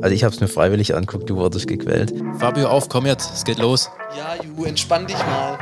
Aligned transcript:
Also 0.00 0.14
ich 0.14 0.22
habe 0.22 0.32
es 0.32 0.40
mir 0.40 0.46
freiwillig 0.46 0.94
anguckt, 0.94 1.28
du 1.28 1.36
wurdest 1.36 1.66
gequält. 1.66 2.14
Fabio, 2.38 2.68
auf, 2.68 2.88
komm 2.88 3.06
jetzt, 3.06 3.34
es 3.34 3.44
geht 3.44 3.58
los. 3.58 3.90
Ja, 4.16 4.36
Ju, 4.42 4.64
entspann 4.64 5.06
dich 5.06 5.16
mal. 5.16 5.58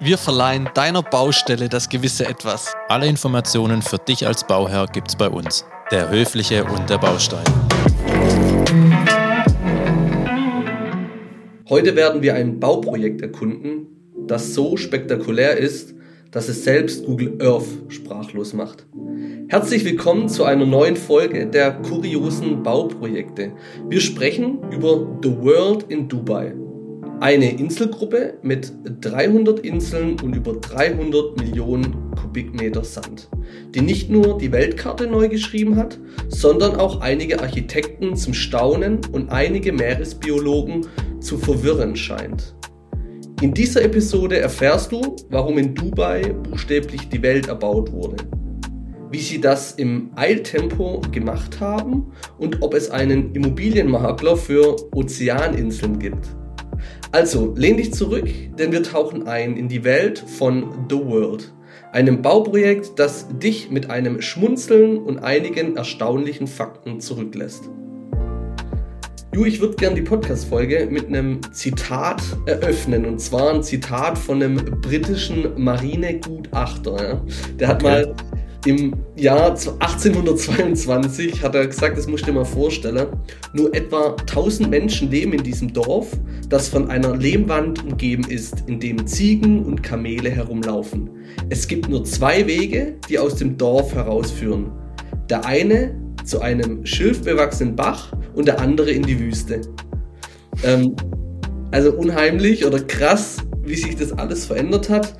Wir 0.00 0.16
verleihen 0.16 0.70
deiner 0.74 1.02
Baustelle 1.02 1.68
das 1.68 1.90
gewisse 1.90 2.26
Etwas. 2.26 2.72
Alle 2.88 3.06
Informationen 3.06 3.82
für 3.82 3.98
dich 3.98 4.26
als 4.26 4.46
Bauherr 4.46 4.86
gibt's 4.86 5.16
bei 5.16 5.28
uns. 5.28 5.66
Der 5.90 6.08
Höfliche 6.08 6.64
und 6.64 6.88
der 6.88 6.96
Baustein. 6.96 7.44
Heute 11.68 11.94
werden 11.94 12.22
wir 12.22 12.34
ein 12.34 12.60
Bauprojekt 12.60 13.20
erkunden, 13.20 13.86
das 14.26 14.54
so 14.54 14.78
spektakulär 14.78 15.58
ist, 15.58 15.93
dass 16.34 16.48
es 16.48 16.64
selbst 16.64 17.06
Google 17.06 17.38
Earth 17.40 17.68
sprachlos 17.88 18.54
macht. 18.54 18.86
Herzlich 19.46 19.84
willkommen 19.84 20.28
zu 20.28 20.42
einer 20.42 20.66
neuen 20.66 20.96
Folge 20.96 21.46
der 21.46 21.74
kuriosen 21.82 22.64
Bauprojekte. 22.64 23.52
Wir 23.88 24.00
sprechen 24.00 24.58
über 24.72 25.06
The 25.22 25.30
World 25.30 25.84
in 25.88 26.08
Dubai. 26.08 26.52
Eine 27.20 27.56
Inselgruppe 27.56 28.34
mit 28.42 28.72
300 29.00 29.60
Inseln 29.60 30.20
und 30.20 30.34
über 30.34 30.54
300 30.54 31.38
Millionen 31.38 32.10
Kubikmeter 32.20 32.82
Sand, 32.82 33.28
die 33.72 33.82
nicht 33.82 34.10
nur 34.10 34.36
die 34.36 34.50
Weltkarte 34.50 35.06
neu 35.06 35.28
geschrieben 35.28 35.76
hat, 35.76 36.00
sondern 36.28 36.74
auch 36.74 37.00
einige 37.00 37.40
Architekten 37.40 38.16
zum 38.16 38.34
Staunen 38.34 39.02
und 39.12 39.30
einige 39.30 39.72
Meeresbiologen 39.72 40.88
zu 41.20 41.38
verwirren 41.38 41.94
scheint. 41.94 42.56
In 43.42 43.52
dieser 43.52 43.82
Episode 43.82 44.38
erfährst 44.38 44.92
du, 44.92 45.16
warum 45.28 45.58
in 45.58 45.74
Dubai 45.74 46.22
buchstäblich 46.22 47.08
die 47.08 47.20
Welt 47.20 47.48
erbaut 47.48 47.92
wurde, 47.92 48.16
wie 49.10 49.18
sie 49.18 49.40
das 49.40 49.72
im 49.72 50.10
Eiltempo 50.14 51.02
gemacht 51.10 51.60
haben 51.60 52.12
und 52.38 52.62
ob 52.62 52.74
es 52.74 52.90
einen 52.90 53.34
Immobilienmakler 53.34 54.36
für 54.36 54.76
Ozeaninseln 54.94 55.98
gibt. 55.98 56.26
Also 57.12 57.52
lehn 57.56 57.76
dich 57.76 57.92
zurück, 57.92 58.28
denn 58.58 58.72
wir 58.72 58.82
tauchen 58.82 59.26
ein 59.26 59.56
in 59.56 59.68
die 59.68 59.84
Welt 59.84 60.18
von 60.18 60.86
The 60.88 60.96
World, 60.96 61.52
einem 61.92 62.22
Bauprojekt, 62.22 62.98
das 62.98 63.28
dich 63.38 63.70
mit 63.70 63.90
einem 63.90 64.22
Schmunzeln 64.22 64.98
und 64.98 65.18
einigen 65.18 65.76
erstaunlichen 65.76 66.46
Fakten 66.46 67.00
zurücklässt. 67.00 67.68
Ju, 69.34 69.44
ich 69.46 69.60
würde 69.60 69.74
gerne 69.74 69.96
die 69.96 70.02
Podcast-Folge 70.02 70.86
mit 70.88 71.08
einem 71.08 71.40
Zitat 71.52 72.22
eröffnen. 72.46 73.04
Und 73.04 73.20
zwar 73.20 73.52
ein 73.52 73.64
Zitat 73.64 74.16
von 74.16 74.40
einem 74.40 74.80
britischen 74.80 75.60
Marinegutachter. 75.60 77.02
Ja. 77.02 77.24
Der 77.58 77.66
hat 77.66 77.82
okay. 77.82 78.04
mal 78.04 78.14
im 78.64 78.94
Jahr 79.16 79.50
1822 79.50 81.42
hat 81.42 81.56
er 81.56 81.66
gesagt, 81.66 81.98
das 81.98 82.06
musst 82.06 82.22
du 82.22 82.26
dir 82.26 82.34
mal 82.34 82.44
vorstellen, 82.44 83.08
nur 83.52 83.74
etwa 83.74 84.14
1000 84.20 84.70
Menschen 84.70 85.10
leben 85.10 85.32
in 85.32 85.42
diesem 85.42 85.72
Dorf, 85.72 86.16
das 86.48 86.68
von 86.68 86.88
einer 86.88 87.16
Lehmwand 87.16 87.84
umgeben 87.84 88.24
ist, 88.28 88.62
in 88.68 88.78
dem 88.78 89.04
Ziegen 89.04 89.64
und 89.64 89.82
Kamele 89.82 90.30
herumlaufen. 90.30 91.10
Es 91.48 91.66
gibt 91.66 91.88
nur 91.88 92.04
zwei 92.04 92.46
Wege, 92.46 92.98
die 93.08 93.18
aus 93.18 93.34
dem 93.34 93.58
Dorf 93.58 93.96
herausführen. 93.96 94.70
Der 95.28 95.44
eine 95.44 96.00
zu 96.24 96.40
einem 96.40 96.86
schilfbewachsenen 96.86 97.74
Bach 97.74 98.12
und 98.34 98.46
der 98.46 98.60
andere 98.60 98.90
in 98.90 99.02
die 99.02 99.18
Wüste. 99.18 99.60
Ähm, 100.62 100.94
also 101.70 101.92
unheimlich 101.92 102.64
oder 102.64 102.80
krass, 102.80 103.38
wie 103.62 103.74
sich 103.74 103.96
das 103.96 104.12
alles 104.12 104.46
verändert 104.46 104.88
hat. 104.88 105.16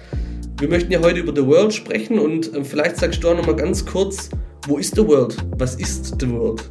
Wir 0.58 0.68
möchten 0.68 0.92
ja 0.92 1.00
heute 1.00 1.20
über 1.20 1.34
The 1.34 1.46
World 1.46 1.74
sprechen 1.74 2.18
und 2.18 2.54
äh, 2.54 2.64
vielleicht 2.64 2.96
sagst 2.96 3.22
du 3.24 3.30
auch 3.30 3.36
nochmal 3.36 3.56
ganz 3.56 3.84
kurz, 3.84 4.30
wo 4.66 4.78
ist 4.78 4.94
The 4.94 5.06
World? 5.06 5.36
Was 5.58 5.74
ist 5.74 6.14
The 6.20 6.30
World? 6.30 6.70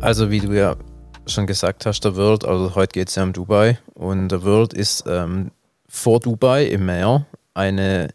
Also 0.00 0.30
wie 0.30 0.40
du 0.40 0.52
ja 0.52 0.76
schon 1.26 1.46
gesagt 1.46 1.84
hast, 1.84 2.04
The 2.04 2.14
World, 2.16 2.44
also 2.44 2.74
heute 2.74 2.92
geht 2.92 3.08
es 3.08 3.16
ja 3.16 3.22
um 3.22 3.32
Dubai 3.32 3.78
und 3.94 4.30
The 4.30 4.42
World 4.42 4.72
ist 4.72 5.04
ähm, 5.06 5.50
vor 5.88 6.20
Dubai 6.20 6.66
im 6.66 6.86
Meer 6.86 7.26
eine, 7.54 8.08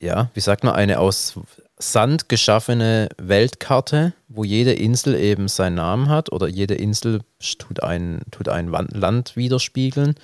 ja, 0.00 0.30
wie 0.34 0.40
sagt 0.40 0.64
man, 0.64 0.74
eine 0.74 0.98
aus 0.98 1.38
Sand 1.80 2.28
geschaffene 2.28 3.08
Weltkarte, 3.16 4.12
wo 4.28 4.44
jede 4.44 4.72
Insel 4.72 5.14
eben 5.14 5.48
seinen 5.48 5.76
Namen 5.76 6.08
hat 6.08 6.30
oder 6.30 6.46
jede 6.46 6.74
Insel 6.74 7.22
tut 7.58 7.82
ein, 7.82 8.20
tut 8.30 8.48
ein 8.48 8.68
Land 8.68 9.36
widerspiegeln. 9.36 10.14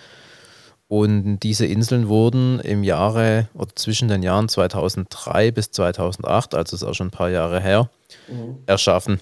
Und 0.88 1.40
diese 1.40 1.66
Inseln 1.66 2.08
wurden 2.08 2.60
im 2.60 2.84
Jahre 2.84 3.48
oder 3.54 3.74
zwischen 3.74 4.08
den 4.08 4.22
Jahren 4.22 4.48
2003 4.48 5.50
bis 5.50 5.72
2008, 5.72 6.54
also 6.54 6.76
ist 6.76 6.84
auch 6.84 6.94
schon 6.94 7.08
ein 7.08 7.12
paar 7.12 7.30
Jahre 7.30 7.60
her, 7.60 7.90
mhm. 8.28 8.58
erschaffen. 8.66 9.20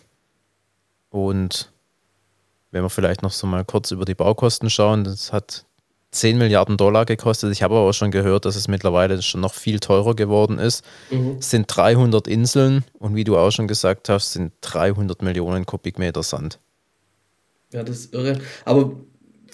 Und 1.08 1.72
wenn 2.70 2.82
wir 2.82 2.90
vielleicht 2.90 3.22
noch 3.22 3.30
so 3.30 3.46
mal 3.46 3.64
kurz 3.64 3.92
über 3.92 4.04
die 4.04 4.14
Baukosten 4.16 4.68
schauen, 4.68 5.04
das 5.04 5.32
hat 5.32 5.64
10 6.14 6.38
Milliarden 6.38 6.76
Dollar 6.76 7.04
gekostet. 7.04 7.52
Ich 7.52 7.62
habe 7.62 7.74
aber 7.74 7.88
auch 7.88 7.92
schon 7.92 8.10
gehört, 8.10 8.44
dass 8.44 8.56
es 8.56 8.68
mittlerweile 8.68 9.20
schon 9.22 9.40
noch 9.40 9.54
viel 9.54 9.80
teurer 9.80 10.14
geworden 10.14 10.58
ist. 10.58 10.84
Mhm. 11.10 11.36
Es 11.38 11.50
sind 11.50 11.66
300 11.68 12.28
Inseln 12.28 12.84
und 12.98 13.14
wie 13.16 13.24
du 13.24 13.36
auch 13.36 13.50
schon 13.50 13.68
gesagt 13.68 14.08
hast, 14.08 14.32
sind 14.32 14.52
300 14.60 15.22
Millionen 15.22 15.66
Kubikmeter 15.66 16.22
Sand. 16.22 16.58
Ja, 17.72 17.82
das 17.82 17.98
ist 17.98 18.14
irre. 18.14 18.38
Aber 18.64 18.92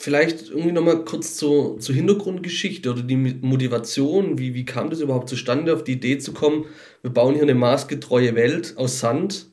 vielleicht 0.01 0.49
irgendwie 0.49 0.73
nochmal 0.73 1.05
kurz 1.05 1.37
zur, 1.37 1.79
zur 1.79 1.95
Hintergrundgeschichte 1.95 2.91
oder 2.91 3.03
die 3.03 3.17
Motivation. 3.17 4.39
Wie, 4.39 4.55
wie 4.55 4.65
kam 4.65 4.91
das 4.91 5.01
überhaupt 5.01 5.29
zustande, 5.29 5.75
auf 5.75 5.85
die 5.85 5.93
Idee 5.93 6.19
zu 6.19 6.33
kommen, 6.33 6.67
wir 7.03 7.13
bauen 7.13 7.35
hier 7.35 7.43
eine 7.43 7.55
maßgetreue 7.55 8.35
Welt 8.35 8.75
aus 8.77 9.01
Sand 9.01 9.47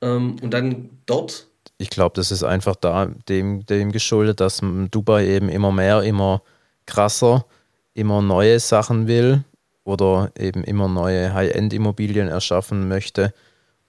ähm, 0.00 0.36
und 0.42 0.52
dann 0.52 0.90
dort 1.06 1.48
ich 1.82 1.90
glaube, 1.90 2.14
das 2.14 2.30
ist 2.30 2.44
einfach 2.44 2.76
da 2.76 3.06
dem, 3.28 3.66
dem 3.66 3.90
geschuldet, 3.90 4.38
dass 4.38 4.62
Dubai 4.90 5.26
eben 5.26 5.48
immer 5.48 5.72
mehr, 5.72 6.02
immer 6.02 6.42
krasser, 6.86 7.44
immer 7.92 8.22
neue 8.22 8.60
Sachen 8.60 9.08
will 9.08 9.42
oder 9.82 10.30
eben 10.38 10.62
immer 10.62 10.86
neue 10.86 11.34
High-End-Immobilien 11.34 12.28
erschaffen 12.28 12.86
möchte. 12.86 13.34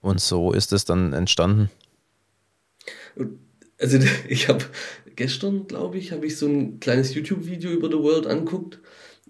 Und 0.00 0.20
so 0.20 0.52
ist 0.52 0.72
es 0.72 0.84
dann 0.84 1.12
entstanden. 1.12 1.70
Also 3.78 3.98
ich 4.28 4.48
habe 4.48 4.64
gestern, 5.14 5.68
glaube 5.68 5.98
ich, 5.98 6.10
habe 6.10 6.26
ich 6.26 6.36
so 6.36 6.46
ein 6.46 6.80
kleines 6.80 7.14
YouTube-Video 7.14 7.70
über 7.70 7.88
The 7.88 8.02
World 8.02 8.26
anguckt. 8.26 8.80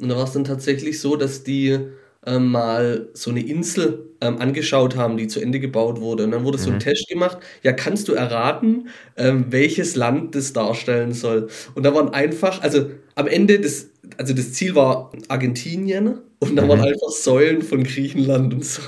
Und 0.00 0.08
da 0.08 0.16
war 0.16 0.24
es 0.24 0.32
dann 0.32 0.44
tatsächlich 0.44 1.00
so, 1.00 1.16
dass 1.16 1.44
die 1.44 1.78
ähm, 2.26 2.50
mal 2.50 3.08
so 3.12 3.30
eine 3.30 3.44
Insel 3.44 4.10
ähm, 4.20 4.38
angeschaut 4.38 4.96
haben, 4.96 5.16
die 5.16 5.26
zu 5.26 5.40
Ende 5.40 5.60
gebaut 5.60 6.00
wurde. 6.00 6.24
Und 6.24 6.30
dann 6.30 6.44
wurde 6.44 6.58
mhm. 6.58 6.62
so 6.62 6.70
ein 6.70 6.76
mhm. 6.76 6.80
Test 6.80 7.08
gemacht. 7.08 7.38
Ja, 7.62 7.72
kannst 7.72 8.08
du 8.08 8.12
erraten, 8.12 8.88
ähm, 9.16 9.46
welches 9.50 9.96
Land 9.96 10.34
das 10.34 10.52
darstellen 10.52 11.12
soll? 11.12 11.48
Und 11.74 11.84
da 11.84 11.94
waren 11.94 12.10
einfach, 12.10 12.62
also 12.62 12.90
am 13.14 13.26
Ende 13.26 13.58
des, 13.60 13.90
also 14.16 14.34
das 14.34 14.52
Ziel 14.52 14.74
war 14.74 15.12
Argentinien 15.28 16.18
und 16.38 16.56
da 16.56 16.64
mhm. 16.64 16.68
waren 16.68 16.80
einfach 16.80 17.10
Säulen 17.10 17.62
von 17.62 17.84
Griechenland 17.84 18.54
und 18.54 18.64
so. 18.64 18.82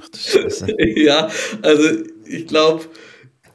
Ach 0.00 0.08
du 0.08 0.18
Scheiße. 0.18 0.66
ja, 0.96 1.28
also 1.62 1.88
ich 2.26 2.46
glaube, 2.46 2.84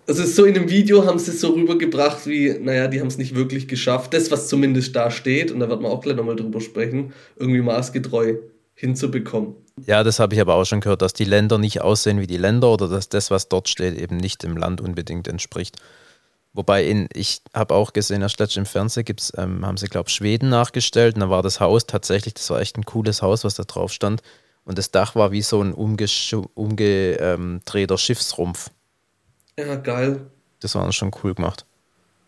also 0.07 0.25
so 0.25 0.45
in 0.45 0.55
dem 0.55 0.69
Video 0.69 1.05
haben 1.05 1.19
sie 1.19 1.31
es 1.31 1.41
so 1.41 1.49
rübergebracht, 1.49 2.25
wie, 2.25 2.57
naja, 2.59 2.87
die 2.87 2.99
haben 2.99 3.07
es 3.07 3.19
nicht 3.19 3.35
wirklich 3.35 3.67
geschafft. 3.67 4.13
Das, 4.13 4.31
was 4.31 4.47
zumindest 4.47 4.95
da 4.95 5.11
steht, 5.11 5.51
und 5.51 5.59
da 5.59 5.69
wird 5.69 5.81
man 5.81 5.91
auch 5.91 6.01
gleich 6.01 6.15
nochmal 6.15 6.35
drüber 6.35 6.61
sprechen, 6.61 7.13
irgendwie 7.37 7.61
maßgetreu 7.61 8.37
hinzubekommen. 8.79 9.55
Ja, 9.85 10.03
das 10.03 10.19
habe 10.19 10.35
ich 10.35 10.41
aber 10.41 10.55
auch 10.55 10.63
schon 10.63 10.79
gehört, 10.79 11.01
dass 11.01 11.13
die 11.13 11.25
Länder 11.25 11.57
nicht 11.57 11.81
aussehen 11.81 12.21
wie 12.21 12.27
die 12.27 12.37
Länder 12.37 12.69
oder 12.69 12.87
dass 12.87 13.09
das, 13.09 13.29
was 13.29 13.49
dort 13.49 13.67
steht, 13.67 13.97
eben 13.97 14.17
nicht 14.17 14.41
dem 14.41 14.55
Land 14.55 14.79
unbedingt 14.79 15.27
entspricht. 15.27 15.75
Wobei 16.53 16.85
in, 16.85 17.09
ich 17.13 17.41
habe 17.53 17.75
auch 17.75 17.91
gesehen, 17.91 18.21
erst 18.21 18.39
letztens 18.39 18.57
im 18.57 18.71
Fernsehen 18.71 19.03
gibt's, 19.03 19.33
ähm, 19.37 19.65
haben 19.65 19.77
sie, 19.77 19.87
glaube 19.87 20.07
ich, 20.07 20.15
Schweden 20.15 20.49
nachgestellt 20.49 21.15
und 21.15 21.21
da 21.21 21.29
war 21.29 21.43
das 21.43 21.59
Haus 21.59 21.87
tatsächlich, 21.87 22.35
das 22.35 22.49
war 22.49 22.61
echt 22.61 22.77
ein 22.77 22.85
cooles 22.85 23.21
Haus, 23.21 23.43
was 23.43 23.55
da 23.55 23.63
drauf 23.63 23.91
stand. 23.91 24.21
Und 24.63 24.77
das 24.77 24.91
Dach 24.91 25.15
war 25.15 25.31
wie 25.31 25.41
so 25.41 25.61
ein 25.61 25.73
umgedrehter 25.73 27.97
Schiffsrumpf. 27.97 28.69
Ja, 29.57 29.75
geil. 29.75 30.21
Das 30.61 30.75
war 30.75 30.89
schon 30.93 31.11
cool 31.23 31.35
gemacht. 31.35 31.65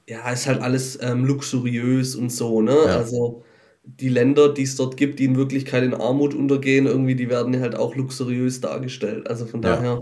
Ja, 0.07 0.30
ist 0.30 0.47
halt 0.47 0.62
alles 0.62 1.01
ähm, 1.01 1.24
luxuriös 1.24 2.15
und 2.15 2.30
so, 2.30 2.62
ne? 2.62 2.74
Ja. 2.74 2.97
Also 2.97 3.44
die 3.83 4.10
Länder, 4.10 4.54
die 4.54 4.63
es 4.63 4.75
dort 4.75 4.98
gibt, 4.98 5.19
die 5.19 5.25
in 5.25 5.38
Wirklichkeit 5.38 5.83
in 5.83 5.94
Armut 5.94 6.33
untergehen, 6.33 6.86
irgendwie, 6.86 7.16
die 7.16 7.30
werden 7.30 7.60
halt 7.60 7.75
auch 7.75 7.95
luxuriös 7.95 8.62
dargestellt. 8.62 9.30
Also 9.30 9.45
von 9.45 9.62
ja. 9.62 9.75
daher, 9.75 10.01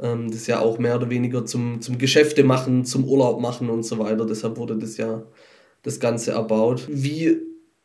ähm, 0.00 0.28
das 0.28 0.42
ist 0.42 0.46
ja 0.46 0.60
auch 0.60 0.78
mehr 0.78 0.96
oder 0.96 1.10
weniger 1.10 1.44
zum, 1.44 1.80
zum 1.80 1.98
Geschäfte 1.98 2.44
machen, 2.44 2.84
zum 2.84 3.04
Urlaub 3.04 3.40
machen 3.40 3.70
und 3.70 3.84
so 3.84 3.98
weiter. 3.98 4.26
Deshalb 4.26 4.56
wurde 4.56 4.76
das 4.76 4.96
ja 4.96 5.22
das 5.82 5.98
Ganze 5.98 6.32
erbaut. 6.32 6.86
Wie 6.88 7.38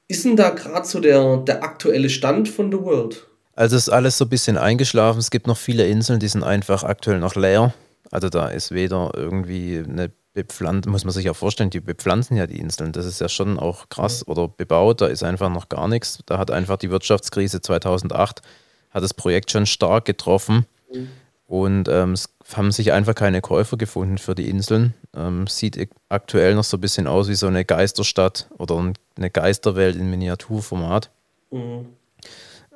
ist 0.07 0.25
denn 0.25 0.35
da 0.35 0.51
gerade 0.51 0.87
so 0.87 0.99
der, 0.99 1.37
der 1.37 1.63
aktuelle 1.63 2.09
Stand 2.09 2.47
von 2.47 2.71
The 2.71 2.79
World? 2.79 3.27
Also 3.53 3.75
ist 3.75 3.89
alles 3.89 4.19
so 4.19 4.25
ein 4.25 4.29
bisschen 4.29 4.57
eingeschlafen. 4.57 5.17
Es 5.17 5.31
gibt 5.31 5.47
noch 5.47 5.57
viele 5.57 5.87
Inseln, 5.87 6.19
die 6.19 6.27
sind 6.27 6.43
einfach 6.43 6.83
aktuell 6.83 7.19
noch 7.19 7.35
leer. 7.35 7.73
Also 8.11 8.29
da 8.29 8.49
ist 8.49 8.71
weder 8.71 9.11
irgendwie 9.15 9.79
eine 9.79 10.11
bepflanzt, 10.37 10.87
muss 10.87 11.03
man 11.03 11.11
sich 11.11 11.31
auch 11.31 11.35
vorstellen, 11.35 11.71
die 11.71 11.79
bepflanzen 11.79 12.37
ja 12.37 12.45
die 12.45 12.59
Inseln. 12.59 12.91
Das 12.91 13.07
ist 13.07 13.19
ja 13.19 13.27
schon 13.27 13.57
auch 13.57 13.89
krass. 13.89 14.27
Oder 14.27 14.47
bebaut, 14.47 15.01
da 15.01 15.07
ist 15.07 15.23
einfach 15.23 15.49
noch 15.49 15.67
gar 15.67 15.87
nichts. 15.87 16.19
Da 16.27 16.37
hat 16.37 16.51
einfach 16.51 16.77
die 16.77 16.91
Wirtschaftskrise 16.91 17.59
2008 17.59 18.43
hat 18.91 19.03
das 19.03 19.15
Projekt 19.15 19.49
schon 19.49 19.65
stark 19.65 20.05
getroffen. 20.05 20.67
Mhm. 20.93 21.07
Und 21.47 21.89
ähm, 21.89 22.11
es 22.11 22.29
haben 22.53 22.71
sich 22.71 22.91
einfach 22.91 23.15
keine 23.15 23.41
Käufer 23.41 23.77
gefunden 23.77 24.19
für 24.19 24.35
die 24.35 24.47
Inseln. 24.47 24.93
Ähm, 25.15 25.47
sieht 25.47 25.89
aktuell 26.07 26.53
noch 26.53 26.65
so 26.65 26.77
ein 26.77 26.81
bisschen 26.81 27.07
aus 27.07 27.29
wie 27.29 27.35
so 27.35 27.47
eine 27.47 27.65
Geisterstadt 27.65 28.47
oder 28.59 28.93
eine 29.17 29.29
Geisterwelt 29.31 29.95
in 29.95 30.11
Miniaturformat. 30.11 31.09
Mhm. 31.49 31.87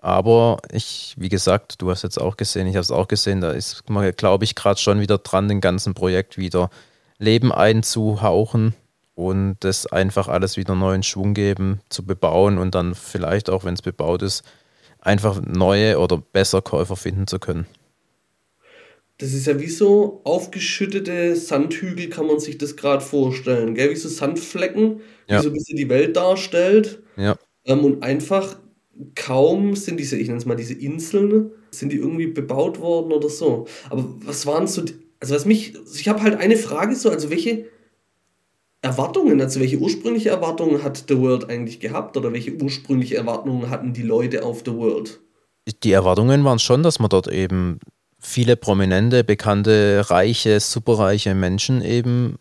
Aber 0.02 0.58
ich, 0.72 1.14
wie 1.20 1.30
gesagt, 1.30 1.80
du 1.80 1.92
hast 1.92 2.02
jetzt 2.02 2.20
auch 2.20 2.38
gesehen, 2.38 2.66
ich 2.66 2.74
habe 2.74 2.82
es 2.82 2.90
auch 2.90 3.08
gesehen, 3.08 3.40
da 3.40 3.52
ist 3.52 3.88
man, 3.88 4.12
glaube 4.14 4.46
ich, 4.46 4.56
gerade 4.56 4.80
schon 4.80 5.00
wieder 5.00 5.20
dran, 5.20 5.48
den 5.48 5.62
ganzen 5.62 5.94
Projekt 5.94 6.40
wieder 6.40 6.72
Leben 7.22 7.52
einzuhauchen 7.52 8.74
und 9.16 9.58
das 9.60 9.86
einfach 9.86 10.28
alles 10.28 10.58
wieder 10.58 10.76
neuen 10.76 11.04
Schwung 11.04 11.34
geben, 11.34 11.80
zu 11.90 12.06
bebauen 12.06 12.58
und 12.58 12.74
dann 12.74 12.96
vielleicht 12.96 13.50
auch, 13.50 13.64
wenn 13.64 13.76
es 13.76 13.82
bebaut 13.82 14.24
ist, 14.24 14.44
einfach 15.00 15.42
neue 15.42 16.00
oder 16.00 16.18
besser 16.18 16.62
Käufer 16.62 16.96
finden 16.96 17.28
zu 17.28 17.40
können. 17.40 17.68
Das 19.20 19.34
ist 19.34 19.46
ja 19.46 19.60
wie 19.60 19.70
so 19.70 20.22
aufgeschüttete 20.24 21.36
Sandhügel, 21.36 22.10
kann 22.10 22.26
man 22.26 22.40
sich 22.40 22.58
das 22.58 22.76
gerade 22.76 23.04
vorstellen, 23.04 23.76
gell? 23.76 23.92
Wie 23.92 23.96
so 23.96 24.10
Sandflecken, 24.10 25.02
ja. 25.28 25.38
wie 25.38 25.44
so 25.44 25.50
ein 25.50 25.54
bisschen 25.54 25.78
die 25.78 25.90
Welt 25.90 26.18
darstellt. 26.18 27.04
Ja. 27.18 27.38
Ähm, 27.66 27.86
und 27.86 28.02
einfach 28.02 28.58
kaum 29.14 29.76
sind 29.76 30.00
diese, 30.00 30.18
ich 30.18 30.28
nenne 30.28 30.40
es 30.40 30.46
mal 30.48 30.56
diese 30.56 30.74
Inseln, 30.74 31.52
sind 31.70 31.92
die 31.92 31.98
irgendwie 31.98 32.28
bebaut 32.28 32.80
worden 32.80 33.12
oder 33.12 33.30
so. 33.30 33.68
Aber 33.92 34.06
was 34.26 34.48
waren 34.48 34.66
so, 34.66 34.82
die, 34.82 34.96
also 35.22 35.36
was 35.36 35.46
mich, 35.46 35.76
ich 35.96 36.10
habe 36.10 36.22
halt 36.22 36.36
eine 36.36 36.58
Frage 36.58 36.96
so, 36.96 37.10
also 37.10 37.30
welche 37.30 37.68
Erwartungen, 38.82 39.40
also 39.40 39.60
welche 39.60 39.78
ursprüngliche 39.78 40.30
Erwartungen 40.30 40.84
hat 40.84 41.06
The 41.08 41.18
World 41.20 41.50
eigentlich 41.50 41.80
gehabt 41.80 42.18
oder 42.18 42.34
welche 42.34 42.54
ursprüngliche 42.54 43.16
Erwartungen 43.16 43.70
hatten 43.70 43.94
die 43.94 44.02
Leute 44.02 44.44
auf 44.44 44.64
The 44.66 44.74
World? 44.74 45.20
Die 45.84 45.92
Erwartungen 45.92 46.44
waren 46.44 46.58
schon, 46.58 46.82
dass 46.82 47.00
man 47.00 47.10
dort 47.10 47.28
eben 47.28 47.80
viele 48.20 48.58
prominente, 48.58 49.24
bekannte, 49.24 50.10
reiche, 50.10 50.60
superreiche 50.60 51.36
Menschen 51.36 51.84
eben 51.84 52.38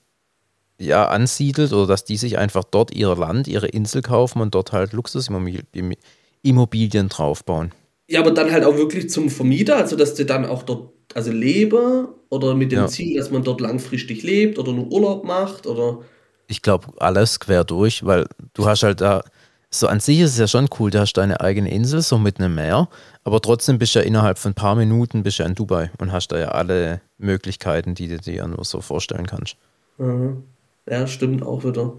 ja 0.78 1.06
ansiedelt 1.08 1.74
oder 1.74 1.86
dass 1.86 2.06
die 2.06 2.16
sich 2.16 2.38
einfach 2.38 2.64
dort 2.64 2.94
ihr 2.94 3.14
Land, 3.14 3.46
ihre 3.46 3.68
Insel 3.68 4.00
kaufen 4.00 4.40
und 4.40 4.54
dort 4.54 4.72
halt 4.72 4.94
Luxusimmobilien 4.94 5.94
Immobilien 6.42 7.10
draufbauen. 7.10 7.72
Ja, 8.08 8.20
aber 8.20 8.30
dann 8.30 8.50
halt 8.50 8.64
auch 8.64 8.76
wirklich 8.76 9.10
zum 9.10 9.28
Vermieter, 9.28 9.76
also 9.76 9.94
dass 9.94 10.14
du 10.14 10.24
dann 10.24 10.46
auch 10.46 10.62
dort 10.62 10.94
also 11.14 11.32
lebe 11.32 12.08
oder 12.28 12.54
mit 12.54 12.72
dem 12.72 12.80
ja. 12.80 12.86
Ziel, 12.86 13.18
dass 13.18 13.30
man 13.30 13.44
dort 13.44 13.60
langfristig 13.60 14.22
lebt 14.22 14.58
oder 14.58 14.72
nur 14.72 14.90
Urlaub 14.90 15.24
macht 15.24 15.66
oder. 15.66 16.00
Ich 16.46 16.62
glaube, 16.62 16.88
alles 16.98 17.40
quer 17.40 17.64
durch, 17.64 18.04
weil 18.04 18.26
du 18.54 18.66
hast 18.66 18.82
halt 18.82 19.00
da, 19.00 19.22
so 19.70 19.86
an 19.86 20.00
sich 20.00 20.20
ist 20.20 20.32
es 20.32 20.38
ja 20.38 20.48
schon 20.48 20.68
cool, 20.78 20.90
du 20.90 20.98
hast 20.98 21.12
deine 21.12 21.40
eigene 21.40 21.70
Insel, 21.70 22.02
so 22.02 22.18
mit 22.18 22.38
einem 22.38 22.56
Meer, 22.56 22.88
aber 23.22 23.40
trotzdem 23.40 23.78
bist 23.78 23.94
du 23.94 24.00
ja 24.00 24.04
innerhalb 24.04 24.38
von 24.38 24.50
ein 24.52 24.54
paar 24.54 24.74
Minuten 24.74 25.22
bist 25.22 25.38
du 25.38 25.44
in 25.44 25.54
Dubai 25.54 25.90
und 25.98 26.10
hast 26.10 26.28
da 26.28 26.38
ja 26.38 26.48
alle 26.48 27.00
Möglichkeiten, 27.18 27.94
die 27.94 28.08
du 28.08 28.18
dir 28.18 28.34
ja 28.34 28.46
nur 28.48 28.64
so 28.64 28.80
vorstellen 28.80 29.26
kannst. 29.26 29.56
Mhm. 29.98 30.42
Ja, 30.88 31.06
stimmt 31.06 31.42
auch 31.44 31.64
wieder. 31.64 31.92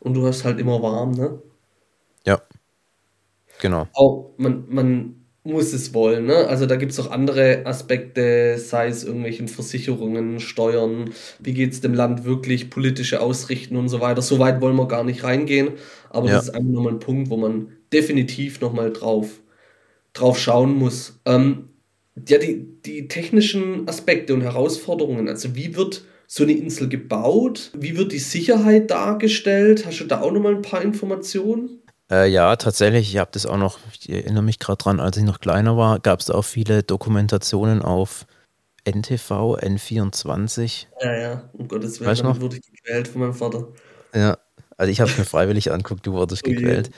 Und 0.00 0.14
du 0.14 0.26
hast 0.26 0.44
halt 0.44 0.60
immer 0.60 0.80
warm, 0.80 1.12
ne? 1.12 1.42
Ja. 2.24 2.40
Genau. 3.60 3.88
Auch 3.94 4.30
man, 4.36 4.64
man 4.68 5.24
muss 5.48 5.72
es 5.72 5.94
wollen. 5.94 6.26
Ne? 6.26 6.46
Also 6.46 6.66
da 6.66 6.76
gibt 6.76 6.92
es 6.92 7.00
auch 7.00 7.10
andere 7.10 7.64
Aspekte, 7.64 8.58
sei 8.58 8.88
es 8.88 9.04
irgendwelchen 9.04 9.48
Versicherungen, 9.48 10.40
Steuern, 10.40 11.10
wie 11.40 11.54
geht 11.54 11.72
es 11.72 11.80
dem 11.80 11.94
Land 11.94 12.24
wirklich, 12.24 12.70
politische 12.70 13.20
Ausrichten 13.20 13.76
und 13.76 13.88
so 13.88 14.00
weiter. 14.00 14.22
So 14.22 14.38
weit 14.38 14.60
wollen 14.60 14.76
wir 14.76 14.86
gar 14.86 15.04
nicht 15.04 15.24
reingehen, 15.24 15.70
aber 16.10 16.28
ja. 16.28 16.34
das 16.34 16.48
ist 16.48 16.54
einfach 16.54 16.70
nochmal 16.70 16.92
ein 16.92 17.00
Punkt, 17.00 17.30
wo 17.30 17.36
man 17.36 17.68
definitiv 17.92 18.60
nochmal 18.60 18.92
drauf, 18.92 19.40
drauf 20.12 20.38
schauen 20.38 20.74
muss. 20.74 21.18
Ähm, 21.24 21.70
ja, 22.28 22.38
die, 22.38 22.66
die 22.84 23.08
technischen 23.08 23.88
Aspekte 23.88 24.34
und 24.34 24.42
Herausforderungen, 24.42 25.28
also 25.28 25.56
wie 25.56 25.76
wird 25.76 26.04
so 26.26 26.42
eine 26.42 26.52
Insel 26.52 26.88
gebaut? 26.88 27.70
Wie 27.74 27.96
wird 27.96 28.12
die 28.12 28.18
Sicherheit 28.18 28.90
dargestellt? 28.90 29.86
Hast 29.86 30.00
du 30.00 30.04
da 30.04 30.20
auch 30.20 30.30
nochmal 30.30 30.56
ein 30.56 30.62
paar 30.62 30.82
Informationen? 30.82 31.80
Äh, 32.10 32.28
ja, 32.30 32.56
tatsächlich. 32.56 33.10
Ich 33.10 33.18
habe 33.18 33.30
das 33.32 33.46
auch 33.46 33.56
noch, 33.56 33.78
ich 33.92 34.08
erinnere 34.08 34.42
mich 34.42 34.58
gerade 34.58 34.78
dran, 34.78 35.00
als 35.00 35.16
ich 35.16 35.24
noch 35.24 35.40
kleiner 35.40 35.76
war, 35.76 35.98
gab 36.00 36.20
es 36.20 36.30
auch 36.30 36.42
viele 36.42 36.82
Dokumentationen 36.82 37.82
auf 37.82 38.26
NTV, 38.84 39.58
N24. 39.58 40.86
Ja, 41.02 41.16
ja, 41.16 41.50
um 41.52 41.68
Gottes 41.68 42.00
Willen, 42.00 42.10
weißt 42.10 42.22
dann 42.22 42.40
wurde 42.40 42.56
ich 42.56 42.62
gequält 42.72 43.08
von 43.08 43.20
meinem 43.20 43.34
Vater. 43.34 43.68
Ja, 44.14 44.38
also 44.76 44.90
ich 44.90 45.00
habe 45.00 45.10
es 45.10 45.18
mir 45.18 45.24
freiwillig 45.26 45.70
anguckt, 45.70 46.06
du 46.06 46.12
wurdest 46.12 46.42
oh 46.46 46.50
gequält. 46.50 46.90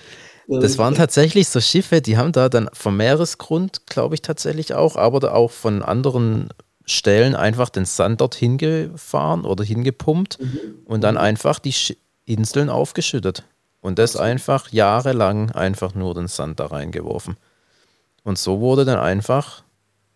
Das 0.48 0.78
waren 0.78 0.96
tatsächlich 0.96 1.48
so 1.48 1.60
Schiffe, 1.60 2.00
die 2.00 2.16
haben 2.16 2.32
da 2.32 2.48
dann 2.48 2.68
vom 2.72 2.96
Meeresgrund, 2.96 3.86
glaube 3.86 4.16
ich, 4.16 4.22
tatsächlich 4.22 4.74
auch, 4.74 4.96
aber 4.96 5.32
auch 5.32 5.50
von 5.50 5.82
anderen 5.82 6.48
Stellen 6.84 7.36
einfach 7.36 7.68
den 7.68 7.84
Sand 7.84 8.20
dorthin 8.20 8.58
gefahren 8.58 9.44
oder 9.44 9.62
hingepumpt 9.62 10.40
mhm. 10.40 10.58
und 10.86 11.02
dann 11.02 11.16
einfach 11.16 11.60
die 11.60 11.74
Inseln 12.24 12.68
aufgeschüttet. 12.68 13.44
Und 13.80 13.98
das 13.98 14.16
einfach 14.16 14.70
jahrelang 14.70 15.50
einfach 15.52 15.94
nur 15.94 16.14
den 16.14 16.28
Sand 16.28 16.60
da 16.60 16.66
reingeworfen. 16.66 17.36
Und 18.24 18.38
so 18.38 18.60
wurde 18.60 18.84
dann 18.84 18.98
einfach, 18.98 19.62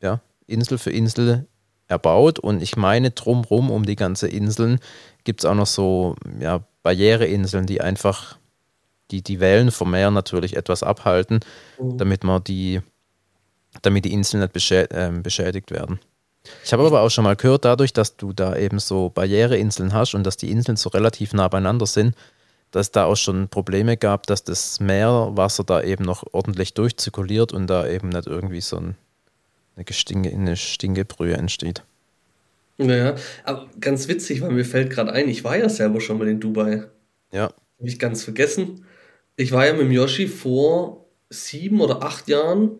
ja, 0.03 0.21
Insel 0.47 0.79
für 0.79 0.91
Insel 0.91 1.47
erbaut. 1.89 2.39
Und 2.39 2.63
ich 2.63 2.77
meine, 2.77 3.11
drumrum 3.11 3.71
um 3.71 3.87
die 3.87 3.97
ganze 3.97 4.29
Inseln 4.29 4.81
gibt 5.25 5.41
es 5.41 5.45
auch 5.47 5.55
noch 5.55 5.67
so, 5.67 6.17
ja, 6.39 6.61
Barriereinseln, 6.83 7.67
die 7.67 7.81
einfach 7.81 8.37
die, 9.11 9.23
die 9.23 9.41
Wellen 9.41 9.71
vom 9.71 9.91
Meer 9.91 10.11
natürlich 10.11 10.57
etwas 10.57 10.83
abhalten, 10.83 11.41
mhm. 11.79 11.99
damit 11.99 12.25
man 12.25 12.45
die, 12.45 12.81
damit 13.83 14.05
die 14.05 14.13
Inseln 14.13 14.43
nicht 14.43 14.53
beschä 14.53 14.83
äh, 14.83 15.11
beschädigt 15.11 15.71
werden. 15.71 16.01
Ich 16.63 16.73
habe 16.75 16.85
aber 16.85 17.01
auch 17.01 17.09
schon 17.09 17.25
mal 17.25 17.37
gehört, 17.37 17.65
dadurch, 17.65 17.95
dass 17.95 18.17
du 18.17 18.35
da 18.35 18.55
eben 18.57 18.79
so 18.79 19.09
Barriereinseln 19.09 19.95
hast 19.95 20.15
und 20.15 20.25
dass 20.25 20.37
die 20.37 20.51
Inseln 20.51 20.77
so 20.77 20.91
relativ 20.91 21.33
nah 21.33 21.49
beieinander 21.49 21.87
sind, 21.87 22.15
dass 22.75 22.91
da 22.91 23.05
auch 23.05 23.17
schon 23.17 23.49
Probleme 23.49 23.97
gab, 23.97 24.26
dass 24.26 24.43
das 24.43 24.81
Meerwasser 24.81 25.62
da 25.62 25.81
eben 25.81 26.05
noch 26.05 26.25
ordentlich 26.32 26.75
durchzirkuliert 26.75 27.53
und 27.53 27.69
da 27.69 27.87
eben 27.87 28.09
nicht 28.09 28.26
irgendwie 28.26 28.61
so 28.61 28.79
ein, 28.79 28.97
eine, 29.76 29.85
Gestinge, 29.85 30.31
eine 30.31 30.56
Stinkebrühe 30.56 31.35
entsteht. 31.35 31.85
Naja, 32.76 33.15
aber 33.44 33.69
ganz 33.79 34.09
witzig, 34.09 34.41
weil 34.41 34.50
mir 34.50 34.65
fällt 34.65 34.91
gerade 34.91 35.12
ein, 35.12 35.29
ich 35.29 35.44
war 35.44 35.56
ja 35.56 35.69
selber 35.69 36.00
schon 36.00 36.19
mal 36.19 36.26
in 36.26 36.41
Dubai. 36.41 36.82
Ja. 37.31 37.44
Habe 37.44 37.88
ich 37.88 38.00
ganz 38.00 38.25
vergessen. 38.25 38.85
Ich 39.37 39.53
war 39.53 39.65
ja 39.67 39.73
mit 39.75 39.82
dem 39.82 39.93
Yoshi 39.93 40.27
vor 40.27 41.06
sieben 41.31 41.81
oder 41.81 42.03
acht 42.03 42.27
Jahren 42.27 42.73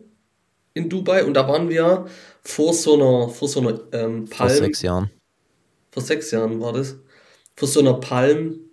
in 0.73 0.89
Dubai 0.89 1.23
und 1.23 1.35
da 1.35 1.47
waren 1.47 1.69
wir 1.69 2.05
vor 2.41 2.73
so 2.73 2.95
einer, 2.95 3.29
vor 3.29 3.47
so 3.47 3.61
einer 3.61 3.79
ähm, 3.93 4.25
Palm. 4.25 4.49
Vor 4.49 4.49
sechs 4.49 4.81
Jahren. 4.81 5.09
Vor 5.91 6.03
sechs 6.03 6.31
Jahren 6.31 6.59
war 6.59 6.73
das. 6.73 6.97
Vor 7.55 7.69
so 7.69 7.79
einer 7.79 7.93
Palm 7.93 8.64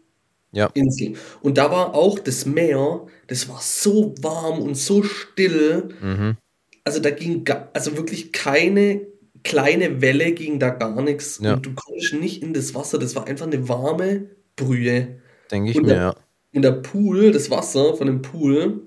ja. 0.53 0.71
Insel. 0.75 1.15
Und 1.41 1.59
da 1.59 1.71
war 1.71 1.95
auch 1.95 2.19
das 2.19 2.47
Meer, 2.47 3.07
das 3.27 3.49
war 3.49 3.61
so 3.61 4.15
warm 4.21 4.61
und 4.61 4.77
so 4.77 5.03
still. 5.03 5.89
Mhm. 6.01 6.37
Also 6.85 7.01
da 7.01 7.11
ging 7.11 7.45
also 7.73 7.97
wirklich 7.97 8.33
keine 8.33 9.07
kleine 9.43 10.01
Welle, 10.01 10.33
ging 10.33 10.59
da 10.59 10.71
gar 10.71 11.01
nichts. 11.03 11.41
Ja. 11.43 11.55
Und 11.55 11.67
du 11.67 11.75
konntest 11.75 12.15
nicht 12.15 12.43
in 12.43 12.53
das 12.53 12.75
Wasser, 12.75 12.99
das 12.99 13.17
war 13.17 13.27
einfach 13.27 13.47
eine 13.47 13.69
warme 13.69 14.31
Brühe. 14.57 15.21
Denke 15.51 15.71
ich 15.71 15.77
und 15.77 15.85
mir, 15.85 15.89
der, 15.89 15.99
ja. 15.99 16.15
Und 16.55 16.63
der 16.63 16.73
Pool, 16.73 17.33
das 17.33 17.51
Wasser 17.51 17.97
von 17.97 18.07
dem 18.07 18.23
Pool, 18.23 18.83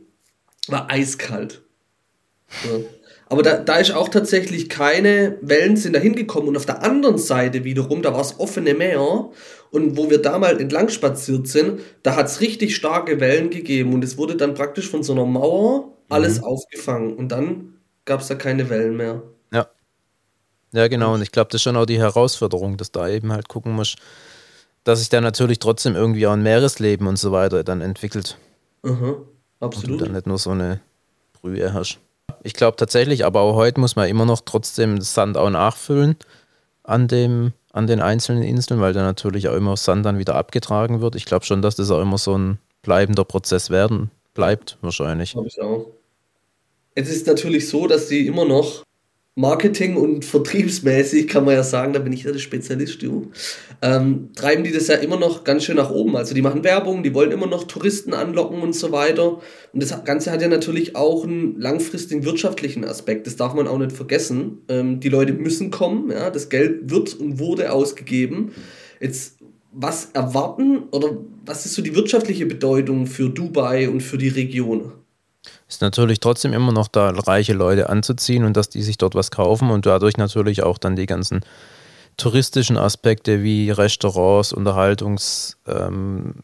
war 0.68 0.90
eiskalt. 0.90 1.64
So. 2.64 2.86
Aber 3.28 3.42
da, 3.42 3.58
da 3.58 3.78
ist 3.78 3.92
auch 3.92 4.10
tatsächlich 4.10 4.70
keine 4.70 5.38
Wellen 5.42 5.78
sind 5.78 5.96
da 5.96 6.00
hingekommen. 6.00 6.50
Und 6.50 6.58
auf 6.58 6.66
der 6.66 6.84
anderen 6.84 7.18
Seite 7.18 7.64
wiederum, 7.64 8.02
da 8.02 8.14
war 8.14 8.22
es 8.22 8.40
offene 8.40 8.76
Meer. 8.76 9.32
Und 9.76 9.98
wo 9.98 10.10
wir 10.10 10.22
da 10.22 10.40
mal 10.40 10.62
entlang 10.62 10.88
spaziert 10.88 11.50
sind, 11.50 11.82
da 12.02 12.16
hat 12.16 12.28
es 12.28 12.40
richtig 12.40 12.78
starke 12.78 13.20
Wellen 13.20 13.50
gegeben. 13.50 13.94
Und 13.94 14.06
es 14.06 14.18
wurde 14.18 14.38
dann 14.38 14.54
praktisch 14.54 14.90
von 14.90 15.04
so 15.04 15.12
einer 15.12 15.26
Mauer 15.26 15.90
alles 16.08 16.38
mhm. 16.40 16.46
aufgefangen. 16.46 17.14
Und 17.18 17.34
dann 17.34 17.74
gab 18.06 18.22
es 18.22 18.28
da 18.28 18.36
keine 18.36 18.70
Wellen 18.70 18.96
mehr. 18.96 19.22
Ja. 19.52 19.68
Ja, 20.72 20.88
genau. 20.88 21.16
Und 21.16 21.22
ich 21.22 21.34
glaube, 21.34 21.50
das 21.52 21.60
ist 21.60 21.64
schon 21.64 21.76
auch 21.76 21.86
die 21.86 22.00
Herausforderung, 22.00 22.78
dass 22.78 22.94
da 22.94 23.10
eben 23.10 23.34
halt 23.34 23.50
gucken 23.50 23.74
muss, 23.74 23.96
dass 24.86 25.00
sich 25.00 25.10
da 25.10 25.20
natürlich 25.20 25.60
trotzdem 25.60 25.96
irgendwie 25.96 26.26
auch 26.26 26.34
ein 26.34 26.44
Meeresleben 26.44 27.06
und 27.06 27.20
so 27.20 27.34
weiter 27.34 27.66
dann 27.66 27.82
entwickelt. 27.82 28.38
Mhm, 28.84 29.18
absolut. 29.60 29.92
Und 29.92 30.00
du 30.00 30.06
dann 30.06 30.14
nicht 30.14 30.26
nur 30.26 30.38
so 30.38 30.52
eine 30.52 30.80
Brühe 31.34 31.74
hast. 31.74 32.00
Ich 32.44 32.54
glaube 32.54 32.78
tatsächlich, 32.78 33.26
aber 33.26 33.42
auch 33.42 33.56
heute 33.56 33.82
muss 33.82 33.98
man 33.98 34.08
immer 34.08 34.26
noch 34.26 34.40
trotzdem 34.40 35.00
das 35.00 35.14
Sand 35.14 35.36
auch 35.36 35.50
nachfüllen 35.50 36.16
an, 36.84 37.10
dem, 37.10 37.52
an 37.76 37.88
den 37.88 38.00
einzelnen 38.00 38.42
Inseln, 38.44 38.80
weil 38.80 38.94
da 38.94 39.04
natürlich 39.04 39.50
auch 39.50 39.56
immer 39.56 39.76
Sand 39.76 40.06
dann 40.06 40.18
wieder 40.18 40.36
abgetragen 40.36 41.02
wird. 41.02 41.16
Ich 41.16 41.26
glaube 41.26 41.46
schon, 41.46 41.62
dass 41.62 41.76
das 41.76 41.92
auch 41.92 42.02
immer 42.02 42.18
so 42.18 42.38
ein 42.38 42.58
bleibender 42.84 43.26
Prozess 43.26 43.70
werden 43.70 44.12
bleibt, 44.34 44.78
wahrscheinlich. 44.80 45.34
Glaube 45.34 45.50
ich 45.50 45.62
auch. 45.62 45.88
Es 46.96 47.10
ist 47.10 47.28
natürlich 47.28 47.68
so, 47.68 47.86
dass 47.86 48.08
sie 48.08 48.28
immer 48.28 48.46
noch 48.46 48.84
Marketing- 49.38 49.98
und 49.98 50.24
vertriebsmäßig 50.24 51.28
kann 51.28 51.44
man 51.44 51.56
ja 51.56 51.64
sagen, 51.64 51.92
da 51.92 52.00
bin 52.00 52.14
ich 52.14 52.24
ja 52.24 52.32
der 52.32 52.40
Spezialist, 52.40 53.02
du, 53.02 53.32
ähm, 53.82 54.30
treiben 54.34 54.64
die 54.64 54.72
das 54.72 54.88
ja 54.88 54.96
immer 54.96 55.20
noch 55.20 55.44
ganz 55.44 55.66
schön 55.66 55.76
nach 55.76 55.92
oben. 55.92 56.16
Also 56.16 56.34
die 56.34 56.42
machen 56.42 56.64
Werbung, 56.64 57.04
die 57.04 57.14
wollen 57.14 57.32
immer 57.32 57.46
noch 57.46 57.66
Touristen 57.66 58.14
anlocken 58.14 58.62
und 58.62 58.74
so 58.74 58.94
weiter. 58.94 59.42
Und 59.74 59.84
das 59.84 60.06
Ganze 60.06 60.32
hat 60.32 60.42
ja 60.42 60.48
natürlich 60.48 60.96
auch 60.96 61.26
einen 61.26 61.60
langfristigen 61.60 62.24
wirtschaftlichen 62.24 62.86
Aspekt. 62.86 63.28
Das 63.28 63.36
darf 63.36 63.54
man 63.54 63.68
auch 63.68 63.78
nicht 63.78 63.92
vergessen. 63.92 64.60
Ähm, 64.70 65.02
die 65.02 65.10
Leute 65.10 65.34
müssen 65.34 65.70
kommen, 65.70 66.12
ja, 66.12 66.30
das 66.30 66.48
Geld 66.48 66.90
wird 66.90 67.14
und 67.16 67.38
wurde 67.38 67.74
ausgegeben. 67.74 68.54
Jetzt 69.02 69.36
was 69.74 70.12
erwarten 70.14 70.84
oder 70.92 71.18
was 71.46 71.66
ist 71.66 71.74
so 71.74 71.82
die 71.82 71.94
wirtschaftliche 71.94 72.46
Bedeutung 72.46 73.06
für 73.06 73.30
Dubai 73.30 73.90
und 73.90 74.02
für 74.02 74.18
die 74.18 74.30
Region? 74.30 74.94
Ist 75.68 75.82
natürlich 75.82 76.20
trotzdem 76.20 76.54
immer 76.54 76.72
noch 76.72 76.88
da 76.88 77.10
reiche 77.10 77.54
Leute 77.54 77.90
anzuziehen 77.90 78.44
und 78.44 78.56
dass 78.56 78.70
die 78.70 78.84
sich 78.84 78.98
dort 78.98 79.16
was 79.16 79.32
kaufen 79.32 79.72
und 79.72 79.86
dadurch 79.86 80.18
natürlich 80.18 80.64
auch 80.64 80.78
dann 80.78 80.96
die 80.96 81.08
ganzen 81.08 81.42
touristischen 82.18 82.78
Aspekte 82.78 83.44
wie 83.44 83.72
Restaurants, 83.72 84.54
Unterhaltungs, 84.54 85.58
ähm, 85.68 86.36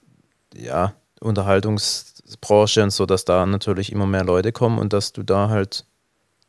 ja, 0.56 0.94
Unterhaltungsbranche 1.20 2.84
und 2.84 2.90
so, 2.90 3.06
dass 3.06 3.26
da 3.26 3.46
natürlich 3.46 3.92
immer 3.92 4.08
mehr 4.08 4.24
Leute 4.24 4.52
kommen 4.52 4.80
und 4.80 4.92
dass 4.92 5.14
du 5.14 5.24
da 5.24 5.50
halt 5.50 5.86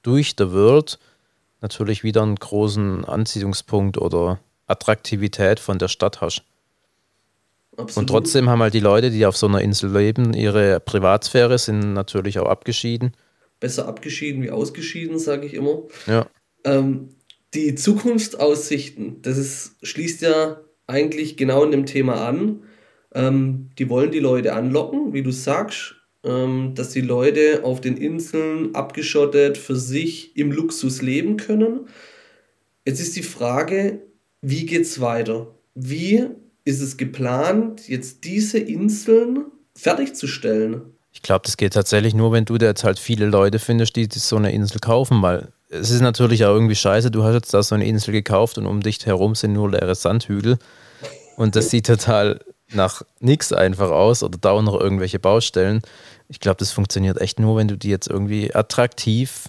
durch 0.02 0.34
der 0.34 0.52
World 0.52 0.98
natürlich 1.60 2.02
wieder 2.02 2.22
einen 2.22 2.36
großen 2.36 3.04
Anziehungspunkt 3.04 3.98
oder 3.98 4.40
Attraktivität 4.66 5.60
von 5.60 5.78
der 5.78 5.88
Stadt 5.88 6.20
hast. 6.20 6.42
Absolut. 7.76 7.96
Und 7.96 8.06
trotzdem 8.14 8.50
haben 8.50 8.60
halt 8.60 8.74
die 8.74 8.80
Leute, 8.80 9.10
die 9.10 9.24
auf 9.24 9.36
so 9.36 9.46
einer 9.46 9.62
Insel 9.62 9.92
leben, 9.92 10.34
ihre 10.34 10.80
Privatsphäre 10.80 11.58
sind 11.58 11.94
natürlich 11.94 12.38
auch 12.38 12.48
abgeschieden. 12.48 13.12
Besser 13.60 13.88
abgeschieden 13.88 14.42
wie 14.42 14.50
ausgeschieden, 14.50 15.18
sage 15.18 15.46
ich 15.46 15.54
immer. 15.54 15.82
Ja. 16.06 16.26
Ähm, 16.64 17.10
die 17.54 17.74
Zukunftsaussichten, 17.74 19.22
das 19.22 19.38
ist, 19.38 19.76
schließt 19.82 20.22
ja 20.22 20.60
eigentlich 20.86 21.36
genau 21.36 21.64
in 21.64 21.70
dem 21.70 21.86
Thema 21.86 22.26
an. 22.26 22.64
Ähm, 23.14 23.70
die 23.78 23.88
wollen 23.88 24.10
die 24.10 24.20
Leute 24.20 24.54
anlocken, 24.54 25.12
wie 25.12 25.22
du 25.22 25.30
sagst, 25.30 25.94
ähm, 26.24 26.74
dass 26.74 26.90
die 26.90 27.00
Leute 27.00 27.60
auf 27.62 27.80
den 27.80 27.96
Inseln 27.96 28.74
abgeschottet 28.74 29.58
für 29.58 29.76
sich 29.76 30.36
im 30.36 30.52
Luxus 30.52 31.02
leben 31.02 31.36
können. 31.36 31.88
Jetzt 32.86 33.00
ist 33.00 33.16
die 33.16 33.22
Frage, 33.22 34.02
wie 34.40 34.66
geht's 34.66 35.00
weiter? 35.00 35.54
Wie 35.74 36.28
ist 36.64 36.80
es 36.80 36.96
geplant, 36.96 37.88
jetzt 37.88 38.24
diese 38.24 38.58
Inseln 38.58 39.46
fertigzustellen? 39.74 40.82
Ich 41.12 41.22
glaube, 41.22 41.42
das 41.44 41.56
geht 41.56 41.74
tatsächlich 41.74 42.14
nur, 42.14 42.32
wenn 42.32 42.44
du 42.44 42.56
jetzt 42.56 42.84
halt 42.84 42.98
viele 42.98 43.26
Leute 43.26 43.58
findest, 43.58 43.96
die 43.96 44.08
so 44.10 44.36
eine 44.36 44.52
Insel 44.52 44.78
kaufen, 44.78 45.22
weil 45.22 45.48
es 45.68 45.90
ist 45.90 46.00
natürlich 46.00 46.44
auch 46.44 46.54
irgendwie 46.54 46.74
scheiße, 46.74 47.10
du 47.10 47.24
hast 47.24 47.34
jetzt 47.34 47.54
da 47.54 47.62
so 47.62 47.74
eine 47.74 47.86
Insel 47.86 48.12
gekauft 48.12 48.58
und 48.58 48.66
um 48.66 48.80
dich 48.80 49.04
herum 49.04 49.34
sind 49.34 49.52
nur 49.52 49.70
leere 49.70 49.94
Sandhügel 49.94 50.58
und 51.36 51.56
das 51.56 51.70
sieht 51.70 51.86
total 51.86 52.40
nach 52.74 53.02
nichts 53.20 53.52
einfach 53.52 53.90
aus 53.90 54.22
oder 54.22 54.38
dauern 54.38 54.64
noch 54.64 54.78
irgendwelche 54.78 55.18
Baustellen. 55.18 55.82
Ich 56.28 56.40
glaube, 56.40 56.56
das 56.58 56.72
funktioniert 56.72 57.20
echt 57.20 57.38
nur, 57.38 57.56
wenn 57.56 57.68
du 57.68 57.76
die 57.76 57.90
jetzt 57.90 58.08
irgendwie 58.08 58.54
attraktiv 58.54 59.48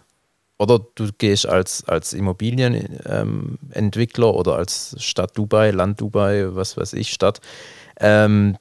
oder 0.63 0.79
du 0.95 1.09
gehst 1.17 1.45
als, 1.45 1.87
als 1.87 2.13
Immobilienentwickler 2.13 4.27
ähm, 4.27 4.35
oder 4.35 4.55
als 4.55 4.95
Stadt 4.99 5.37
Dubai, 5.37 5.71
Land 5.71 6.01
Dubai, 6.01 6.55
was 6.55 6.77
weiß 6.77 6.93
ich, 6.93 7.11
Stadt, 7.11 7.41
ähm, 7.99 8.57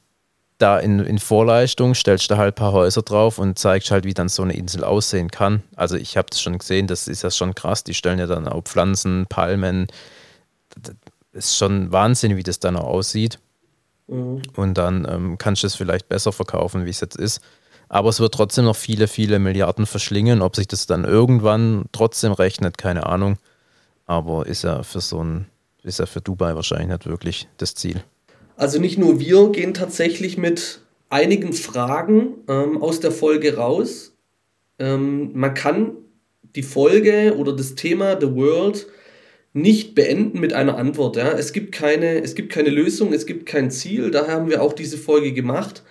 da 0.59 0.78
in, 0.78 1.00
in 1.00 1.18
Vorleistung 1.18 1.94
stellst 1.94 2.30
du 2.30 2.37
halt 2.37 2.54
ein 2.54 2.56
paar 2.56 2.73
Häuser 2.73 3.02
drauf 3.02 3.38
und 3.38 3.59
zeigst 3.59 3.90
halt, 3.90 4.04
wie 4.04 4.14
dann 4.14 4.28
so 4.28 4.42
eine 4.42 4.54
Insel 4.54 4.85
aussehen 4.85 5.30
kann. 5.30 5.62
Also 5.75 5.97
ich 5.97 6.16
habe 6.16 6.28
das 6.30 6.40
schon 6.40 6.59
gesehen, 6.59 6.87
das 6.87 7.09
ist 7.09 7.23
ja 7.23 7.30
schon 7.30 7.54
krass. 7.54 7.82
Die 7.82 7.94
stellen 7.94 8.21
ja 8.21 8.26
dann 8.26 8.47
auch 8.47 8.62
Pflanzen, 8.62 9.26
Palmen. 9.28 9.88
Das 10.80 10.94
ist 11.32 11.56
schon 11.56 11.90
Wahnsinn, 11.90 12.37
wie 12.37 12.44
das 12.44 12.61
dann 12.61 12.76
auch 12.76 12.85
aussieht. 12.85 13.40
Mhm. 14.06 14.42
Und 14.54 14.75
dann 14.75 15.06
ähm, 15.11 15.38
kannst 15.38 15.64
du 15.64 15.66
es 15.66 15.75
vielleicht 15.75 16.09
besser 16.09 16.32
verkaufen, 16.32 16.85
wie 16.85 16.90
es 16.90 17.00
jetzt 17.00 17.16
ist. 17.16 17.40
Aber 17.92 18.08
es 18.08 18.20
wird 18.20 18.32
trotzdem 18.32 18.64
noch 18.64 18.75
viele, 18.75 19.06
viele 19.06 19.38
Milliarden 19.38 19.84
verschlingen. 19.84 20.40
Ob 20.40 20.56
sich 20.56 20.66
das 20.66 20.87
dann 20.87 21.04
irgendwann 21.04 21.84
trotzdem 21.92 22.32
rechnet, 22.32 22.78
keine 22.78 23.04
Ahnung. 23.04 23.37
Aber 24.06 24.46
ist 24.46 24.64
ja 24.64 24.82
für 24.82 25.02
so 25.02 25.22
ein, 25.22 25.44
ist 25.82 25.99
ja 25.99 26.06
für 26.06 26.22
Dubai 26.22 26.54
wahrscheinlich 26.54 26.88
nicht 26.88 27.06
wirklich 27.06 27.49
das 27.58 27.75
Ziel. 27.75 28.02
Also 28.56 28.80
nicht 28.80 28.99
nur 28.99 29.20
wir 29.20 29.50
gehen 29.50 29.75
tatsächlich 29.75 30.38
mit 30.38 30.80
einigen 31.11 31.52
Fragen 31.52 32.37
ähm, 32.49 32.80
aus 32.80 33.00
der 33.00 33.12
Folge 33.12 33.56
raus. 33.56 34.14
Ähm, 34.78 35.32
man 35.34 35.52
kann 35.52 35.92
die 36.56 36.62
Folge 36.62 37.37
oder 37.37 37.54
das 37.54 37.75
Thema 37.75 38.18
The 38.18 38.34
World 38.34 38.87
nicht 39.52 39.94
beenden 39.94 40.40
mit 40.40 40.54
einer 40.54 40.78
Antwort. 40.78 41.16
Ja? 41.16 41.32
Es, 41.32 41.52
gibt 41.52 41.72
keine, 41.72 42.22
es 42.22 42.34
gibt 42.34 42.54
keine 42.54 42.70
Lösung, 42.70 43.12
es 43.12 43.26
gibt 43.26 43.44
kein 43.44 43.70
Ziel. 43.70 44.11
Daher 44.11 44.37
haben 44.37 44.49
wir 44.49 44.62
auch 44.62 44.72
diese 44.72 44.96
Folge 44.96 45.34
gemacht. 45.34 45.82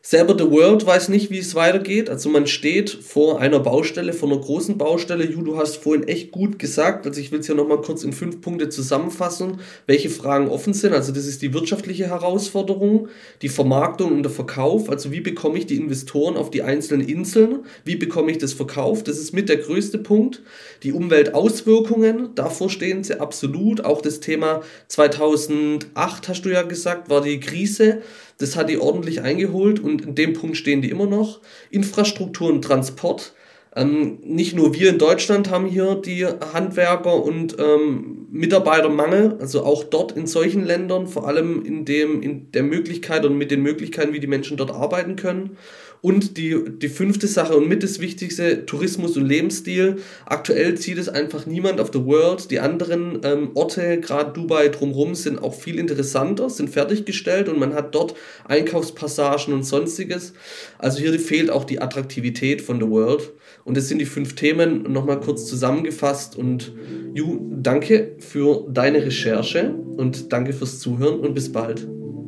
Selber 0.00 0.36
The 0.38 0.50
World 0.50 0.86
weiß 0.86 1.08
nicht, 1.08 1.30
wie 1.30 1.38
es 1.38 1.54
weitergeht. 1.54 2.08
Also 2.08 2.28
man 2.28 2.46
steht 2.46 2.88
vor 2.88 3.40
einer 3.40 3.58
Baustelle, 3.58 4.12
vor 4.12 4.30
einer 4.30 4.40
großen 4.40 4.78
Baustelle. 4.78 5.26
Ju, 5.26 5.42
du 5.42 5.58
hast 5.58 5.76
vorhin 5.76 6.06
echt 6.06 6.30
gut 6.30 6.58
gesagt. 6.58 7.06
Also 7.06 7.20
ich 7.20 7.32
will 7.32 7.40
es 7.40 7.48
ja 7.48 7.54
nochmal 7.54 7.80
kurz 7.80 8.04
in 8.04 8.12
fünf 8.12 8.40
Punkte 8.40 8.68
zusammenfassen, 8.68 9.60
welche 9.86 10.08
Fragen 10.08 10.48
offen 10.48 10.72
sind. 10.72 10.94
Also 10.94 11.12
das 11.12 11.26
ist 11.26 11.42
die 11.42 11.52
wirtschaftliche 11.52 12.06
Herausforderung, 12.06 13.08
die 13.42 13.48
Vermarktung 13.48 14.12
und 14.12 14.22
der 14.22 14.30
Verkauf. 14.30 14.88
Also 14.88 15.10
wie 15.10 15.20
bekomme 15.20 15.58
ich 15.58 15.66
die 15.66 15.76
Investoren 15.76 16.36
auf 16.36 16.50
die 16.50 16.62
einzelnen 16.62 17.06
Inseln? 17.06 17.64
Wie 17.84 17.96
bekomme 17.96 18.30
ich 18.30 18.38
das 18.38 18.52
verkauft? 18.52 19.08
Das 19.08 19.18
ist 19.18 19.34
mit 19.34 19.48
der 19.48 19.56
größte 19.56 19.98
Punkt. 19.98 20.42
Die 20.84 20.92
Umweltauswirkungen, 20.92 22.34
davor 22.36 22.70
stehen 22.70 23.02
sie 23.02 23.20
absolut. 23.20 23.84
Auch 23.84 24.00
das 24.00 24.20
Thema 24.20 24.62
2008, 24.86 26.28
hast 26.28 26.42
du 26.42 26.50
ja 26.50 26.62
gesagt, 26.62 27.10
war 27.10 27.20
die 27.20 27.40
Krise. 27.40 28.00
Das 28.38 28.56
hat 28.56 28.70
die 28.70 28.78
ordentlich 28.78 29.20
eingeholt 29.20 29.80
und 29.80 30.02
in 30.02 30.14
dem 30.14 30.32
Punkt 30.32 30.56
stehen 30.56 30.80
die 30.80 30.90
immer 30.90 31.06
noch. 31.06 31.40
Infrastruktur 31.70 32.48
und 32.48 32.62
Transport. 32.62 33.34
Ähm, 33.76 34.18
nicht 34.22 34.56
nur 34.56 34.74
wir 34.74 34.90
in 34.90 34.98
Deutschland 34.98 35.50
haben 35.50 35.66
hier 35.66 35.94
die 35.94 36.24
Handwerker 36.24 37.22
und 37.22 37.56
ähm, 37.58 38.26
Mitarbeitermangel, 38.30 39.36
also 39.40 39.62
auch 39.62 39.84
dort 39.84 40.12
in 40.12 40.26
solchen 40.26 40.64
Ländern, 40.64 41.06
vor 41.06 41.26
allem 41.28 41.64
in, 41.64 41.84
dem, 41.84 42.22
in 42.22 42.50
der 42.52 42.62
Möglichkeit 42.62 43.26
und 43.26 43.36
mit 43.36 43.50
den 43.50 43.62
Möglichkeiten, 43.62 44.12
wie 44.12 44.20
die 44.20 44.26
Menschen 44.26 44.56
dort 44.56 44.70
arbeiten 44.70 45.16
können. 45.16 45.56
Und 46.00 46.36
die, 46.36 46.56
die 46.68 46.88
fünfte 46.88 47.26
Sache 47.26 47.56
und 47.56 47.68
mit 47.68 47.82
das 47.82 48.00
Wichtigste, 48.00 48.66
Tourismus 48.66 49.16
und 49.16 49.26
Lebensstil. 49.26 49.96
Aktuell 50.26 50.76
zieht 50.76 50.98
es 50.98 51.08
einfach 51.08 51.46
niemand 51.46 51.80
auf 51.80 51.90
the 51.92 52.04
world. 52.04 52.50
Die 52.50 52.60
anderen 52.60 53.20
ähm, 53.24 53.50
Orte, 53.54 53.98
gerade 54.00 54.32
Dubai 54.32 54.68
drumherum, 54.68 55.14
sind 55.14 55.42
auch 55.42 55.54
viel 55.54 55.78
interessanter, 55.78 56.50
sind 56.50 56.70
fertiggestellt 56.70 57.48
und 57.48 57.58
man 57.58 57.74
hat 57.74 57.94
dort 57.94 58.14
Einkaufspassagen 58.46 59.52
und 59.52 59.64
sonstiges. 59.64 60.34
Also 60.78 61.00
hier 61.00 61.18
fehlt 61.18 61.50
auch 61.50 61.64
die 61.64 61.80
Attraktivität 61.80 62.62
von 62.62 62.80
the 62.80 62.88
world. 62.88 63.32
Und 63.64 63.76
das 63.76 63.88
sind 63.88 63.98
die 63.98 64.06
fünf 64.06 64.34
Themen 64.34 64.90
nochmal 64.90 65.20
kurz 65.20 65.46
zusammengefasst. 65.46 66.36
Und 66.36 66.72
Ju, 67.14 67.50
danke 67.50 68.16
für 68.18 68.66
deine 68.70 69.04
Recherche 69.04 69.74
und 69.96 70.32
danke 70.32 70.52
fürs 70.52 70.78
Zuhören 70.78 71.20
und 71.20 71.34
bis 71.34 71.52
bald. 71.52 71.86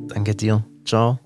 Danke 0.08 0.34
dir. 0.34 0.64
Ciao. 0.84 1.20